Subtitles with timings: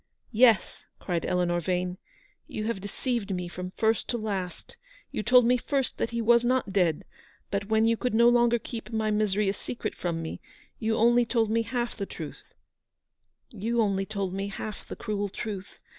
[0.45, 1.97] "Yes," cried Eleanor Yane,"
[2.47, 4.75] you have deceived me from first to last.
[5.11, 7.05] You told me first that he was not dead;
[7.51, 10.41] but when you cou]d no longer keep my misery a secret from me,
[10.79, 12.55] you only told me half the truth—
[13.65, 15.77] you only told me half the cruel truth.